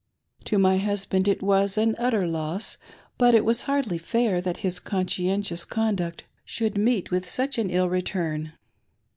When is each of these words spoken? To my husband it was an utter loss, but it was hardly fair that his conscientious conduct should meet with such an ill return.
To 0.45 0.57
my 0.57 0.79
husband 0.79 1.27
it 1.27 1.43
was 1.43 1.77
an 1.77 1.93
utter 1.99 2.25
loss, 2.27 2.79
but 3.19 3.35
it 3.35 3.45
was 3.45 3.61
hardly 3.69 3.99
fair 3.99 4.41
that 4.41 4.57
his 4.65 4.79
conscientious 4.79 5.63
conduct 5.63 6.23
should 6.43 6.75
meet 6.75 7.11
with 7.11 7.29
such 7.29 7.59
an 7.59 7.69
ill 7.69 7.87
return. 7.87 8.53